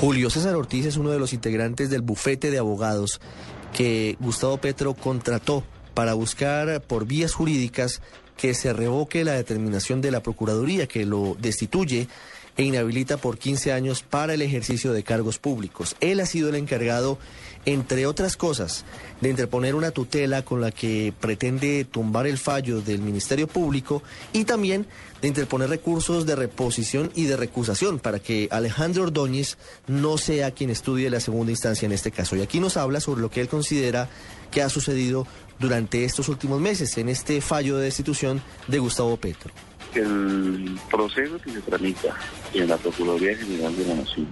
[0.00, 3.18] Julio César Ortiz es uno de los integrantes del bufete de abogados
[3.72, 8.02] que Gustavo Petro contrató para buscar por vías jurídicas
[8.36, 12.08] que se revoque la determinación de la Procuraduría que lo destituye
[12.56, 15.96] e inhabilita por 15 años para el ejercicio de cargos públicos.
[16.00, 17.18] Él ha sido el encargado,
[17.66, 18.84] entre otras cosas,
[19.20, 24.02] de interponer una tutela con la que pretende tumbar el fallo del Ministerio Público
[24.32, 24.86] y también
[25.20, 30.70] de interponer recursos de reposición y de recusación para que Alejandro Ordóñez no sea quien
[30.70, 32.36] estudie la segunda instancia en este caso.
[32.36, 34.08] Y aquí nos habla sobre lo que él considera
[34.50, 35.26] que ha sucedido
[35.58, 39.52] durante estos últimos meses en este fallo de destitución de Gustavo Petro
[39.94, 42.14] el proceso que se tramita
[42.54, 44.26] en la Procuraduría General de la Nación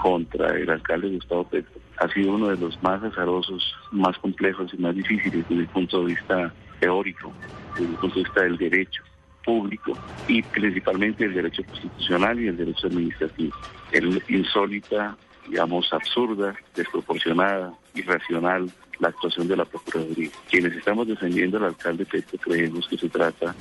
[0.00, 4.78] contra el alcalde Gustavo Petro ha sido uno de los más azarosos, más complejos y
[4.78, 7.32] más difíciles desde el punto de vista teórico,
[7.74, 9.02] desde el punto de vista del derecho
[9.44, 9.92] público
[10.26, 13.54] y principalmente el derecho constitucional y el derecho administrativo.
[13.92, 15.16] El insólita,
[15.48, 18.70] digamos, absurda, desproporcionada, irracional
[19.00, 20.30] la actuación de la Procuraduría.
[20.48, 23.54] Quienes estamos defendiendo al alcalde Petro creemos que se trata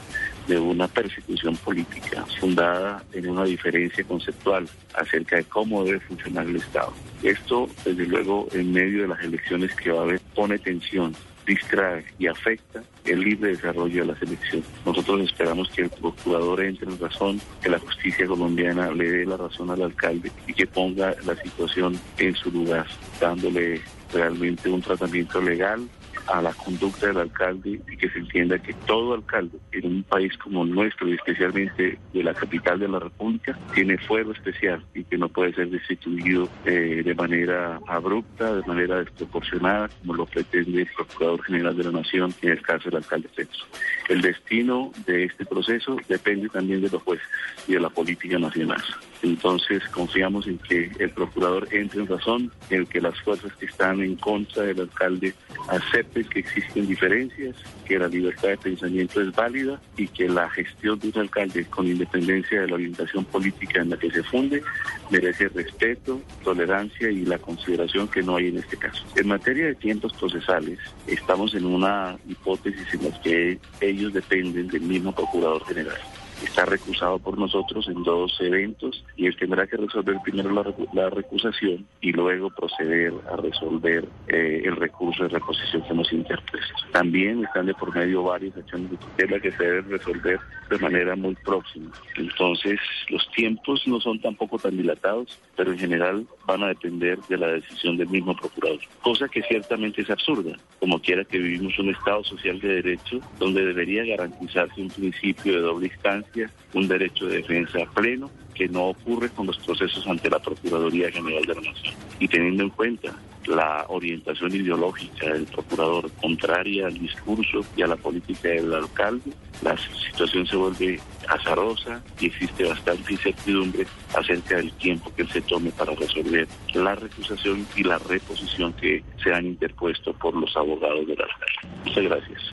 [0.50, 6.56] de una persecución política fundada en una diferencia conceptual acerca de cómo debe funcionar el
[6.56, 6.92] Estado.
[7.22, 12.06] Esto, desde luego, en medio de las elecciones que va a haber, pone tensión distrae
[12.20, 14.68] y afecta el libre desarrollo de las elecciones.
[14.86, 19.38] Nosotros esperamos que el procurador entre en razón, que la justicia colombiana le dé la
[19.38, 22.86] razón al alcalde y que ponga la situación en su lugar,
[23.20, 23.82] dándole
[24.14, 25.88] realmente un tratamiento legal
[26.28, 30.38] a la conducta del alcalde y que se entienda que todo alcalde en un país
[30.38, 35.18] como nuestro y especialmente de la capital de la República tiene fuero especial y que
[35.18, 40.90] no puede ser destituido eh, de manera abrupta, de manera desproporcionada, como lo pretende el
[40.96, 43.66] Procurador General de la Nación en el caso del alcalde Petro.
[44.08, 47.28] El destino de este proceso depende también de los jueces
[47.68, 48.82] y de la política nacional.
[49.22, 54.02] Entonces confiamos en que el procurador entre en razón, en que las fuerzas que están
[54.02, 55.34] en contra del alcalde
[55.68, 61.00] acepten que existen diferencias, que la libertad de pensamiento es válida y que la gestión
[61.00, 64.64] de un alcalde con independencia de la orientación política en la que se funde
[65.10, 69.04] merece respeto, tolerancia y la consideración que no hay en este caso.
[69.16, 74.82] En materia de tiempos procesales, estamos en una hipótesis en la que ellos dependen del
[74.82, 75.98] mismo Procurador General
[76.46, 81.86] está recusado por nosotros en dos eventos y él tendrá que resolver primero la, recusación
[82.02, 86.76] y luego proceder a resolver eh, el recurso de reposición que nos interpuesto.
[86.92, 90.40] También están de por medio varias acciones de tutela que se deben resolver
[90.70, 91.92] de manera muy próxima.
[92.16, 92.80] Entonces,
[93.10, 97.48] los tiempos no son tampoco tan dilatados, pero en general van a depender de la
[97.48, 102.24] decisión del mismo procurador, cosa que ciertamente es absurda, como quiera que vivimos un Estado
[102.24, 106.29] social de derecho donde debería garantizarse un principio de doble instancia
[106.74, 111.44] un derecho de defensa pleno que no ocurre con los procesos ante la Procuraduría General
[111.44, 111.96] de la Nación.
[112.20, 113.16] Y teniendo en cuenta
[113.48, 119.32] la orientación ideológica del procurador contraria al discurso y a la política del alcalde,
[119.62, 125.72] la situación se vuelve azarosa y existe bastante incertidumbre acerca del tiempo que se tome
[125.72, 131.22] para resolver la recusación y la reposición que se han interpuesto por los abogados del
[131.22, 131.80] alcalde.
[131.86, 132.52] Muchas gracias.